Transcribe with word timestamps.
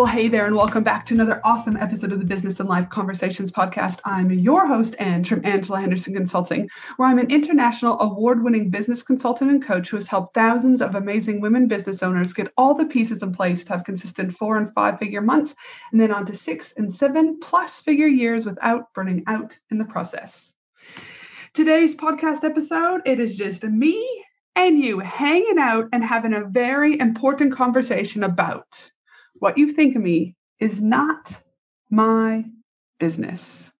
Well, 0.00 0.08
hey 0.08 0.28
there, 0.28 0.46
and 0.46 0.56
welcome 0.56 0.82
back 0.82 1.04
to 1.04 1.14
another 1.14 1.42
awesome 1.44 1.76
episode 1.76 2.10
of 2.10 2.20
the 2.20 2.24
Business 2.24 2.58
and 2.58 2.66
Life 2.66 2.88
Conversations 2.88 3.52
podcast. 3.52 4.00
I'm 4.06 4.30
your 4.30 4.66
host, 4.66 4.94
Ange 4.98 5.28
from 5.28 5.44
Angela 5.44 5.78
Henderson 5.78 6.14
Consulting, 6.14 6.70
where 6.96 7.06
I'm 7.06 7.18
an 7.18 7.30
international 7.30 8.00
award 8.00 8.42
winning 8.42 8.70
business 8.70 9.02
consultant 9.02 9.50
and 9.50 9.62
coach 9.62 9.90
who 9.90 9.98
has 9.98 10.06
helped 10.06 10.32
thousands 10.32 10.80
of 10.80 10.94
amazing 10.94 11.42
women 11.42 11.68
business 11.68 12.02
owners 12.02 12.32
get 12.32 12.50
all 12.56 12.72
the 12.72 12.86
pieces 12.86 13.22
in 13.22 13.34
place 13.34 13.62
to 13.62 13.74
have 13.74 13.84
consistent 13.84 14.34
four 14.34 14.56
and 14.56 14.72
five 14.72 14.98
figure 14.98 15.20
months 15.20 15.54
and 15.92 16.00
then 16.00 16.12
on 16.12 16.24
to 16.24 16.34
six 16.34 16.72
and 16.78 16.90
seven 16.90 17.38
plus 17.38 17.80
figure 17.80 18.08
years 18.08 18.46
without 18.46 18.94
burning 18.94 19.22
out 19.26 19.58
in 19.70 19.76
the 19.76 19.84
process. 19.84 20.50
Today's 21.52 21.94
podcast 21.94 22.42
episode, 22.42 23.02
it 23.04 23.20
is 23.20 23.36
just 23.36 23.64
me 23.64 24.24
and 24.56 24.82
you 24.82 24.98
hanging 25.00 25.58
out 25.58 25.90
and 25.92 26.02
having 26.02 26.32
a 26.32 26.46
very 26.46 26.98
important 26.98 27.54
conversation 27.54 28.22
about 28.22 28.90
what 29.40 29.58
you 29.58 29.72
think 29.72 29.96
of 29.96 30.02
me 30.02 30.36
is 30.60 30.80
not 30.80 31.34
my 31.90 32.44
business. 33.00 33.70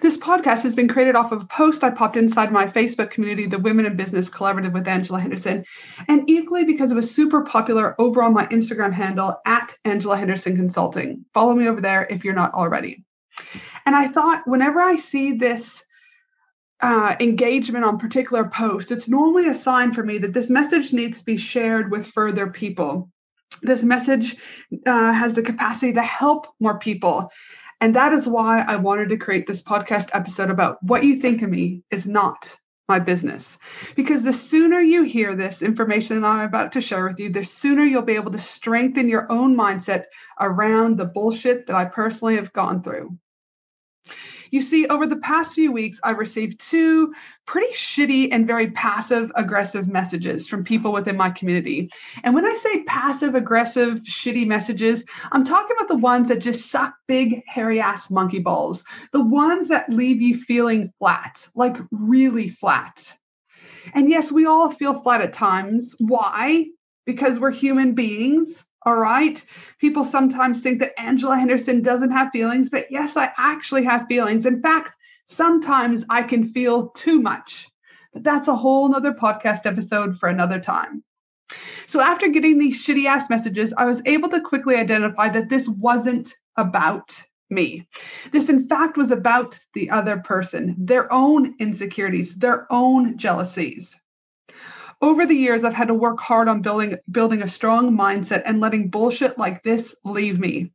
This 0.00 0.16
podcast 0.16 0.60
has 0.60 0.76
been 0.76 0.88
created 0.88 1.16
off 1.16 1.32
of 1.32 1.42
a 1.42 1.46
post 1.46 1.82
I 1.82 1.90
popped 1.90 2.16
inside 2.16 2.52
my 2.52 2.68
Facebook 2.68 3.10
community, 3.10 3.46
the 3.46 3.58
Women 3.58 3.86
in 3.86 3.96
Business 3.96 4.30
Collaborative 4.30 4.72
with 4.72 4.86
Angela 4.86 5.20
Henderson, 5.20 5.64
and 6.06 6.30
equally 6.30 6.64
because 6.64 6.92
it 6.92 6.94
was 6.94 7.12
super 7.12 7.42
popular 7.42 8.00
over 8.00 8.22
on 8.22 8.32
my 8.32 8.46
Instagram 8.46 8.92
handle 8.92 9.40
at 9.44 9.74
Angela 9.84 10.16
Henderson 10.16 10.56
Consulting. 10.56 11.24
Follow 11.34 11.54
me 11.54 11.66
over 11.66 11.80
there 11.80 12.06
if 12.08 12.24
you're 12.24 12.34
not 12.34 12.54
already. 12.54 13.04
And 13.84 13.96
I 13.96 14.08
thought 14.08 14.46
whenever 14.46 14.80
I 14.80 14.94
see 14.94 15.32
this 15.32 15.82
uh, 16.80 17.16
engagement 17.18 17.84
on 17.84 17.98
particular 17.98 18.44
posts, 18.44 18.92
it's 18.92 19.08
normally 19.08 19.48
a 19.48 19.54
sign 19.54 19.92
for 19.92 20.04
me 20.04 20.18
that 20.18 20.32
this 20.32 20.48
message 20.48 20.92
needs 20.92 21.18
to 21.18 21.24
be 21.24 21.36
shared 21.36 21.90
with 21.90 22.06
further 22.06 22.46
people 22.46 23.10
this 23.62 23.82
message 23.82 24.36
uh, 24.86 25.12
has 25.12 25.34
the 25.34 25.42
capacity 25.42 25.92
to 25.94 26.02
help 26.02 26.46
more 26.60 26.78
people. 26.78 27.30
And 27.80 27.94
that 27.94 28.12
is 28.12 28.26
why 28.26 28.62
I 28.62 28.76
wanted 28.76 29.08
to 29.10 29.16
create 29.16 29.46
this 29.46 29.62
podcast 29.62 30.10
episode 30.12 30.50
about 30.50 30.82
what 30.82 31.04
you 31.04 31.20
think 31.20 31.42
of 31.42 31.50
me 31.50 31.82
is 31.90 32.06
not 32.06 32.48
my 32.88 32.98
business. 32.98 33.58
Because 33.94 34.22
the 34.22 34.32
sooner 34.32 34.80
you 34.80 35.04
hear 35.04 35.36
this 35.36 35.62
information 35.62 36.20
that 36.20 36.26
I'm 36.26 36.48
about 36.48 36.72
to 36.72 36.80
share 36.80 37.06
with 37.06 37.20
you, 37.20 37.30
the 37.30 37.44
sooner 37.44 37.84
you'll 37.84 38.02
be 38.02 38.14
able 38.14 38.32
to 38.32 38.38
strengthen 38.38 39.08
your 39.08 39.30
own 39.30 39.56
mindset 39.56 40.04
around 40.40 40.96
the 40.96 41.04
bullshit 41.04 41.66
that 41.66 41.76
I 41.76 41.84
personally 41.84 42.36
have 42.36 42.52
gone 42.52 42.82
through. 42.82 43.16
You 44.50 44.60
see, 44.60 44.86
over 44.86 45.06
the 45.06 45.16
past 45.16 45.54
few 45.54 45.72
weeks, 45.72 45.98
I've 46.02 46.18
received 46.18 46.60
two 46.60 47.12
pretty 47.46 47.72
shitty 47.74 48.28
and 48.32 48.46
very 48.46 48.70
passive 48.70 49.32
aggressive 49.34 49.88
messages 49.88 50.46
from 50.46 50.64
people 50.64 50.92
within 50.92 51.16
my 51.16 51.30
community. 51.30 51.90
And 52.24 52.34
when 52.34 52.44
I 52.44 52.54
say 52.54 52.84
passive 52.84 53.34
aggressive, 53.34 53.98
shitty 54.02 54.46
messages, 54.46 55.04
I'm 55.32 55.44
talking 55.44 55.76
about 55.76 55.88
the 55.88 55.96
ones 55.96 56.28
that 56.28 56.40
just 56.40 56.70
suck 56.70 56.94
big, 57.06 57.42
hairy 57.46 57.80
ass 57.80 58.10
monkey 58.10 58.38
balls, 58.38 58.84
the 59.12 59.24
ones 59.24 59.68
that 59.68 59.90
leave 59.90 60.20
you 60.20 60.40
feeling 60.42 60.92
flat, 60.98 61.46
like 61.54 61.76
really 61.90 62.48
flat. 62.48 63.04
And 63.94 64.10
yes, 64.10 64.30
we 64.30 64.46
all 64.46 64.70
feel 64.70 65.00
flat 65.00 65.20
at 65.20 65.32
times. 65.32 65.94
Why? 65.98 66.66
Because 67.06 67.38
we're 67.38 67.50
human 67.50 67.94
beings 67.94 68.64
all 68.82 68.96
right. 68.96 69.42
People 69.80 70.04
sometimes 70.04 70.60
think 70.60 70.78
that 70.80 70.98
Angela 70.98 71.36
Henderson 71.36 71.82
doesn't 71.82 72.12
have 72.12 72.30
feelings, 72.30 72.68
but 72.70 72.86
yes, 72.90 73.16
I 73.16 73.30
actually 73.36 73.84
have 73.84 74.06
feelings. 74.06 74.46
In 74.46 74.62
fact, 74.62 74.96
sometimes 75.26 76.04
I 76.08 76.22
can 76.22 76.52
feel 76.52 76.90
too 76.90 77.20
much. 77.20 77.66
But 78.12 78.24
that's 78.24 78.48
a 78.48 78.56
whole 78.56 78.88
nother 78.88 79.12
podcast 79.12 79.66
episode 79.66 80.18
for 80.18 80.28
another 80.28 80.60
time. 80.60 81.02
So 81.86 82.00
after 82.00 82.28
getting 82.28 82.58
these 82.58 82.84
shitty 82.84 83.06
ass 83.06 83.30
messages, 83.30 83.72
I 83.76 83.86
was 83.86 84.02
able 84.06 84.28
to 84.30 84.40
quickly 84.40 84.76
identify 84.76 85.30
that 85.30 85.48
this 85.48 85.68
wasn't 85.68 86.32
about 86.56 87.14
me. 87.50 87.88
This, 88.32 88.48
in 88.48 88.68
fact, 88.68 88.96
was 88.96 89.10
about 89.10 89.58
the 89.74 89.90
other 89.90 90.18
person, 90.18 90.76
their 90.78 91.10
own 91.12 91.54
insecurities, 91.58 92.36
their 92.36 92.66
own 92.70 93.16
jealousies. 93.16 93.94
Over 95.00 95.26
the 95.26 95.34
years, 95.34 95.62
I've 95.62 95.74
had 95.74 95.88
to 95.88 95.94
work 95.94 96.18
hard 96.18 96.48
on 96.48 96.62
building 96.62 96.96
building 97.10 97.42
a 97.42 97.48
strong 97.48 97.96
mindset 97.96 98.42
and 98.44 98.58
letting 98.58 98.88
bullshit 98.88 99.38
like 99.38 99.62
this 99.62 99.94
leave 100.04 100.40
me. 100.40 100.72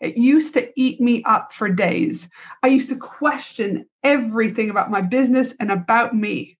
It 0.00 0.16
used 0.16 0.54
to 0.54 0.70
eat 0.76 1.00
me 1.00 1.22
up 1.24 1.52
for 1.52 1.68
days. 1.68 2.28
I 2.62 2.68
used 2.68 2.88
to 2.88 2.96
question 2.96 3.86
everything 4.02 4.70
about 4.70 4.90
my 4.90 5.02
business 5.02 5.54
and 5.60 5.70
about 5.70 6.14
me. 6.14 6.58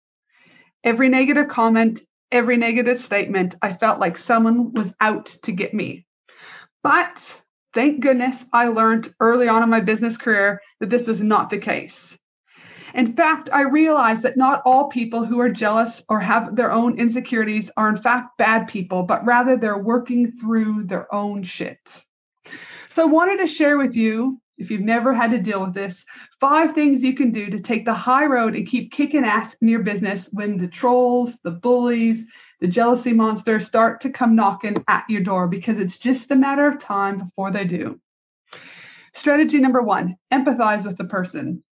Every 0.85 1.09
negative 1.09 1.49
comment, 1.49 2.01
every 2.31 2.57
negative 2.57 3.01
statement, 3.01 3.57
I 3.61 3.73
felt 3.73 3.99
like 3.99 4.17
someone 4.17 4.73
was 4.73 4.95
out 5.01 5.27
to 5.43 5.53
get 5.53 5.75
me. 5.75 6.07
But 6.83 7.43
thank 7.75 8.01
goodness 8.01 8.37
I 8.53 8.69
learned 8.69 9.13
early 9.21 9.49
on 9.49 9.63
in 9.63 9.69
my 9.69 9.81
business 9.81 10.17
career 10.17 10.61
that 10.79 10.91
this 10.91 11.07
was 11.07 11.21
not 11.21 11.51
the 11.51 11.59
case. 11.59 12.17
In 12.95 13.15
fact, 13.15 13.49
I 13.53 13.63
realize 13.63 14.23
that 14.23 14.37
not 14.37 14.63
all 14.65 14.89
people 14.89 15.25
who 15.25 15.41
are 15.41 15.51
jealous 15.51 16.03
or 16.09 16.21
have 16.21 16.57
their 16.57 16.73
own 16.73 16.99
insecurities 16.99 17.71
are 17.77 17.89
in 17.89 17.97
fact 17.97 18.37
bad 18.37 18.69
people, 18.69 19.05
but 19.05 19.25
rather 19.25 19.57
they're 19.57 19.79
working 19.79 20.33
through 20.33 20.85
their 20.85 21.13
own 21.15 21.43
shit. 21.43 21.79
So 22.89 23.03
I 23.03 23.07
wanted 23.07 23.39
to 23.39 23.47
share 23.47 23.79
with 23.79 23.95
you, 23.95 24.41
if 24.59 24.71
you've 24.71 24.81
never 24.83 25.15
had 25.15 25.31
to 25.31 25.39
deal 25.39 25.65
with 25.65 25.75
this, 25.75 26.05
five 26.41 26.75
things 26.75 27.03
you 27.03 27.15
can 27.15 27.31
do 27.31 27.49
to 27.49 27.61
take 27.61 27.85
the 27.85 27.95
high 27.95 28.27
road 28.27 28.57
and 28.57 28.67
keep 28.67 28.93
kicking 28.93 29.25
ass 29.25 29.55
in 29.63 29.69
your 29.69 29.83
business 29.83 30.29
when 30.33 30.59
the 30.59 30.69
trolls, 30.69 31.39
the 31.45 31.53
bullies, 31.53 32.25
the 32.61 32.69
jealousy 32.69 33.13
monsters 33.13 33.67
start 33.67 34.01
to 34.03 34.11
come 34.11 34.35
knocking 34.35 34.75
at 34.89 35.05
your 35.09 35.23
door 35.23 35.49
because 35.49 35.79
it's 35.79 35.97
just 35.97 36.31
a 36.31 36.37
matter 36.37 36.67
of 36.67 36.79
time 36.79 37.19
before 37.19 37.51
they 37.53 37.65
do. 37.65 37.99
Strategy 39.15 39.59
number 39.59 39.81
one 39.81 40.17
empathize 40.33 40.85
with 40.85 40.99
the 40.99 41.05
person 41.05 41.63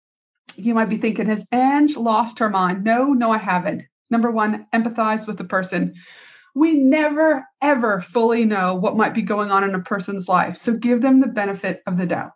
you 0.57 0.75
might 0.75 0.89
be 0.89 0.99
thinking, 0.99 1.27
has 1.27 1.45
Ange 1.53 1.97
lost 1.97 2.39
her 2.39 2.49
mind? 2.49 2.85
No, 2.85 3.13
no, 3.13 3.31
I 3.31 3.39
haven't. 3.39 3.83
Number 4.11 4.31
one, 4.31 4.67
empathize 4.75 5.27
with 5.27 5.39
the 5.39 5.45
person. 5.45 5.95
We 6.55 6.75
never, 6.75 7.47
ever 7.63 8.01
fully 8.01 8.45
know 8.45 8.75
what 8.75 8.97
might 8.97 9.15
be 9.15 9.23
going 9.23 9.51
on 9.51 9.65
in 9.65 9.75
a 9.75 9.81
person's 9.81 10.29
life. 10.29 10.57
So 10.57 10.75
give 10.75 11.03
them 11.03 11.21
the 11.21 11.27
benefit 11.27 11.83
of 11.87 11.97
the 11.97 12.07
doubt. 12.07 12.33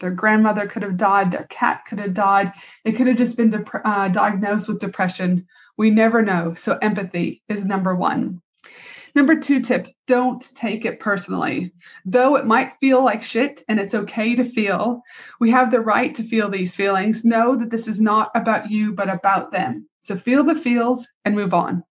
Their 0.00 0.10
grandmother 0.10 0.66
could 0.66 0.82
have 0.82 0.96
died, 0.96 1.30
their 1.30 1.46
cat 1.48 1.82
could 1.88 2.00
have 2.00 2.14
died, 2.14 2.52
they 2.84 2.92
could 2.92 3.06
have 3.06 3.16
just 3.16 3.36
been 3.36 3.50
dep- 3.50 3.82
uh, 3.84 4.08
diagnosed 4.08 4.68
with 4.68 4.80
depression. 4.80 5.46
We 5.78 5.90
never 5.90 6.22
know. 6.22 6.54
So 6.54 6.76
empathy 6.82 7.42
is 7.48 7.64
number 7.64 7.94
one. 7.94 8.42
Number 9.14 9.38
two 9.38 9.60
tip 9.60 9.88
don't 10.06 10.42
take 10.54 10.86
it 10.86 10.98
personally. 10.98 11.72
Though 12.06 12.36
it 12.36 12.46
might 12.46 12.78
feel 12.80 13.04
like 13.04 13.22
shit 13.22 13.62
and 13.68 13.78
it's 13.78 13.94
okay 13.94 14.34
to 14.34 14.44
feel, 14.44 15.02
we 15.38 15.50
have 15.50 15.70
the 15.70 15.80
right 15.80 16.14
to 16.14 16.22
feel 16.22 16.50
these 16.50 16.74
feelings. 16.74 17.24
Know 17.24 17.56
that 17.56 17.70
this 17.70 17.88
is 17.88 18.00
not 18.00 18.30
about 18.34 18.70
you, 18.70 18.92
but 18.94 19.10
about 19.10 19.52
them. 19.52 19.86
So 20.00 20.16
feel 20.16 20.44
the 20.44 20.54
feels 20.54 21.06
and 21.24 21.34
move 21.34 21.52
on. 21.52 21.84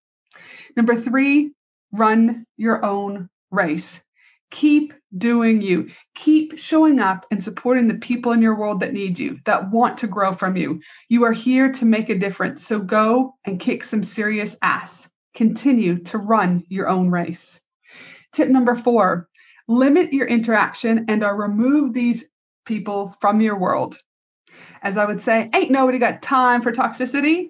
Number 0.76 1.00
three, 1.00 1.54
run 1.92 2.46
your 2.58 2.84
own 2.84 3.30
race. 3.52 4.02
Keep 4.50 4.94
doing 5.18 5.62
you. 5.62 5.90
Keep 6.16 6.58
showing 6.58 7.00
up 7.00 7.26
and 7.30 7.44
supporting 7.44 7.88
the 7.88 8.00
people 8.00 8.32
in 8.32 8.42
your 8.42 8.58
world 8.58 8.80
that 8.80 8.94
need 8.94 9.20
you, 9.20 9.38
that 9.46 9.70
want 9.70 10.00
to 10.00 10.08
grow 10.08 10.34
from 10.34 10.58
you. 10.58 10.82
You 11.08 11.24
are 11.26 11.32
here 11.32 11.72
to 11.74 11.86
make 11.86 12.10
a 12.10 12.18
difference. 12.18 12.66
So 12.66 12.80
go 12.80 13.36
and 13.46 13.60
kick 13.60 13.84
some 13.84 14.04
serious 14.04 14.56
ass 14.62 15.08
continue 15.36 16.00
to 16.04 16.18
run 16.18 16.64
your 16.68 16.88
own 16.88 17.10
race. 17.10 17.60
Tip 18.34 18.50
number 18.50 18.76
four 18.76 19.28
limit 19.68 20.12
your 20.12 20.28
interaction 20.28 21.06
and 21.08 21.24
or 21.24 21.36
remove 21.36 21.94
these 21.94 22.26
people 22.66 23.16
from 23.22 23.42
your 23.42 23.58
world. 23.58 23.98
As 24.82 24.98
I 24.98 25.06
would 25.06 25.22
say, 25.22 25.50
ain't 25.54 25.72
nobody 25.72 25.98
got 25.98 26.22
time 26.22 26.62
for 26.62 26.72
toxicity. 26.72 27.48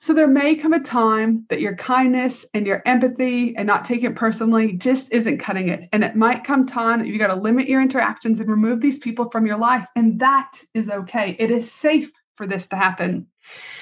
So 0.00 0.14
there 0.14 0.26
may 0.26 0.56
come 0.56 0.72
a 0.72 0.80
time 0.80 1.44
that 1.50 1.60
your 1.60 1.76
kindness 1.76 2.46
and 2.54 2.66
your 2.66 2.82
empathy 2.86 3.54
and 3.54 3.66
not 3.66 3.84
taking 3.84 4.12
it 4.12 4.16
personally 4.16 4.72
just 4.72 5.12
isn't 5.12 5.38
cutting 5.38 5.68
it. 5.68 5.90
And 5.92 6.02
it 6.02 6.16
might 6.16 6.42
come 6.42 6.66
time 6.66 7.04
you 7.04 7.18
got 7.18 7.26
to 7.26 7.34
limit 7.34 7.68
your 7.68 7.82
interactions 7.82 8.40
and 8.40 8.48
remove 8.48 8.80
these 8.80 8.98
people 8.98 9.28
from 9.30 9.46
your 9.46 9.58
life. 9.58 9.86
And 9.94 10.18
that 10.20 10.52
is 10.72 10.88
okay. 10.88 11.36
It 11.38 11.50
is 11.50 11.70
safe 11.70 12.10
for 12.36 12.46
this 12.46 12.66
to 12.68 12.76
happen. 12.76 13.26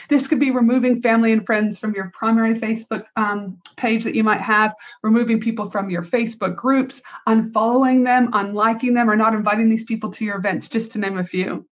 This 0.09 0.27
could 0.27 0.41
be 0.41 0.51
removing 0.51 1.03
family 1.03 1.33
and 1.33 1.45
friends 1.45 1.79
from 1.79 1.95
your 1.95 2.11
primary 2.15 2.59
Facebook 2.59 3.05
um, 3.17 3.59
page 3.77 4.05
that 4.05 4.15
you 4.15 4.25
might 4.25 4.41
have, 4.41 4.75
removing 5.03 5.41
people 5.41 5.71
from 5.71 5.91
your 5.91 6.03
Facebook 6.03 6.57
groups, 6.57 7.03
unfollowing 7.29 8.05
them, 8.05 8.33
unliking 8.33 8.95
them, 8.95 9.11
or 9.11 9.17
not 9.17 9.35
inviting 9.35 9.69
these 9.69 9.85
people 9.85 10.11
to 10.13 10.25
your 10.25 10.37
events, 10.37 10.69
just 10.69 10.93
to 10.93 10.99
name 10.99 11.19
a 11.19 11.25
few. 11.25 11.67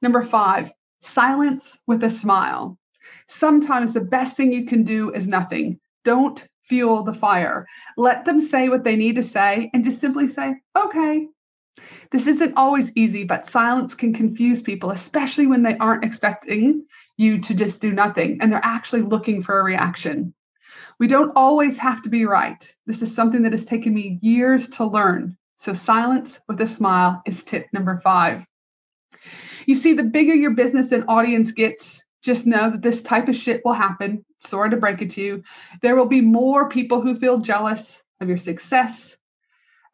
Number 0.00 0.24
five, 0.24 0.72
silence 1.02 1.78
with 1.86 2.02
a 2.04 2.10
smile. 2.10 2.78
Sometimes 3.28 3.92
the 3.92 4.00
best 4.00 4.36
thing 4.36 4.52
you 4.52 4.64
can 4.64 4.84
do 4.84 5.12
is 5.12 5.26
nothing. 5.26 5.78
Don't 6.04 6.46
fuel 6.68 7.02
the 7.02 7.14
fire. 7.14 7.66
Let 7.96 8.24
them 8.24 8.40
say 8.40 8.68
what 8.68 8.84
they 8.84 8.96
need 8.96 9.16
to 9.16 9.22
say 9.22 9.70
and 9.74 9.84
just 9.84 10.00
simply 10.00 10.28
say, 10.28 10.54
okay. 10.76 11.28
This 12.10 12.26
isn't 12.26 12.56
always 12.56 12.90
easy, 12.96 13.24
but 13.24 13.50
silence 13.50 13.94
can 13.94 14.12
confuse 14.12 14.62
people, 14.62 14.90
especially 14.90 15.46
when 15.46 15.62
they 15.62 15.76
aren't 15.76 16.04
expecting 16.04 16.86
you 17.18 17.40
to 17.40 17.54
just 17.54 17.82
do 17.82 17.92
nothing 17.92 18.38
and 18.40 18.50
they're 18.50 18.64
actually 18.64 19.02
looking 19.02 19.42
for 19.42 19.60
a 19.60 19.64
reaction. 19.64 20.32
We 20.98 21.08
don't 21.08 21.32
always 21.36 21.76
have 21.76 22.02
to 22.04 22.08
be 22.08 22.24
right. 22.24 22.64
This 22.86 23.02
is 23.02 23.14
something 23.14 23.42
that 23.42 23.52
has 23.52 23.66
taken 23.66 23.92
me 23.92 24.18
years 24.22 24.70
to 24.70 24.86
learn. 24.86 25.36
So, 25.58 25.74
silence 25.74 26.38
with 26.48 26.60
a 26.60 26.66
smile 26.66 27.20
is 27.26 27.44
tip 27.44 27.66
number 27.72 28.00
five. 28.02 28.46
You 29.66 29.74
see, 29.74 29.92
the 29.92 30.04
bigger 30.04 30.34
your 30.34 30.52
business 30.52 30.92
and 30.92 31.04
audience 31.08 31.52
gets, 31.52 32.02
just 32.22 32.46
know 32.46 32.70
that 32.70 32.82
this 32.82 33.02
type 33.02 33.28
of 33.28 33.36
shit 33.36 33.62
will 33.64 33.74
happen. 33.74 34.24
Sorry 34.40 34.70
to 34.70 34.76
break 34.76 35.02
it 35.02 35.10
to 35.12 35.20
you. 35.20 35.42
There 35.82 35.96
will 35.96 36.06
be 36.06 36.20
more 36.20 36.68
people 36.68 37.00
who 37.00 37.18
feel 37.18 37.38
jealous 37.38 38.02
of 38.20 38.28
your 38.28 38.38
success, 38.38 39.16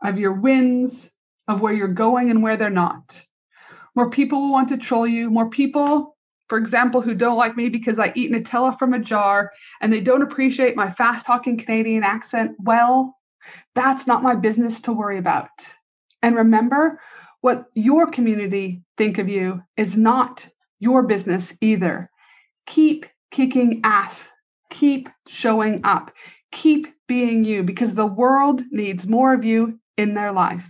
of 0.03 0.19
your 0.19 0.35
wins, 0.35 1.11
of 1.49 1.61
where 1.61 1.73
you're 1.73 1.89
going 1.89 2.31
and 2.31 2.43
where 2.43 2.57
they're 2.57 2.71
not. 2.71 3.21
More 3.95 4.11
people 4.11 4.41
will 4.41 4.53
want 4.53 4.69
to 4.71 4.77
troll 4.77 5.07
you. 5.07 5.31
More 5.31 5.49
people, 5.49 6.14
for 6.49 6.59
example, 6.59 7.01
who 7.01 7.15
don't 7.15 7.37
like 7.37 7.57
me 7.57 7.69
because 7.69 7.99
I 7.99 8.13
eat 8.15 8.31
Nutella 8.31 8.79
from 8.79 8.95
a 8.95 8.99
jar 8.99 9.53
and 9.81 9.93
they 9.93 10.01
don't 10.01 10.23
appreciate 10.23 10.77
my 10.77 10.91
fast 10.91 11.27
talking 11.27 11.57
Canadian 11.57 12.05
accent. 12.05 12.57
Well, 12.59 13.17
that's 13.75 14.07
not 14.07 14.23
my 14.23 14.35
business 14.35 14.81
to 14.83 14.93
worry 14.93 15.19
about. 15.19 15.49
And 16.23 16.37
remember, 16.37 17.01
what 17.41 17.67
your 17.75 18.11
community 18.11 18.83
think 18.97 19.19
of 19.19 19.29
you 19.29 19.63
is 19.77 19.97
not 19.97 20.47
your 20.81 21.03
business 21.03 21.53
either. 21.61 22.11
Keep 22.67 23.07
kicking 23.31 23.83
ass. 23.85 24.29
Keep 24.71 25.09
showing 25.29 25.81
up. 25.85 26.11
Keep 26.53 26.89
being 27.07 27.45
you 27.45 27.63
because 27.63 27.95
the 27.95 28.07
world 28.07 28.63
needs 28.71 29.07
more 29.07 29.35
of 29.35 29.45
you 29.45 29.79
in 29.97 30.15
their 30.15 30.33
life. 30.33 30.65